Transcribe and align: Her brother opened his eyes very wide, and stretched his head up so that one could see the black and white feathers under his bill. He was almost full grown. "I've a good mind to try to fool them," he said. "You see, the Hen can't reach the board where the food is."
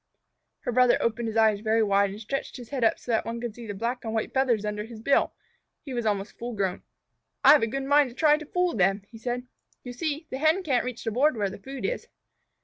Her 0.61 0.71
brother 0.71 0.97
opened 0.99 1.27
his 1.27 1.37
eyes 1.37 1.59
very 1.59 1.83
wide, 1.83 2.09
and 2.09 2.19
stretched 2.19 2.57
his 2.57 2.69
head 2.69 2.83
up 2.83 2.97
so 2.97 3.11
that 3.11 3.23
one 3.23 3.39
could 3.39 3.53
see 3.53 3.67
the 3.67 3.75
black 3.75 4.03
and 4.03 4.15
white 4.15 4.33
feathers 4.33 4.65
under 4.65 4.83
his 4.83 4.99
bill. 4.99 5.35
He 5.83 5.93
was 5.93 6.07
almost 6.07 6.39
full 6.39 6.53
grown. 6.55 6.81
"I've 7.45 7.61
a 7.61 7.67
good 7.67 7.83
mind 7.83 8.09
to 8.09 8.15
try 8.15 8.37
to 8.39 8.45
fool 8.47 8.73
them," 8.75 9.03
he 9.11 9.19
said. 9.19 9.45
"You 9.83 9.93
see, 9.93 10.25
the 10.31 10.39
Hen 10.39 10.63
can't 10.63 10.85
reach 10.85 11.03
the 11.03 11.11
board 11.11 11.37
where 11.37 11.51
the 11.51 11.59
food 11.59 11.85
is." 11.85 12.07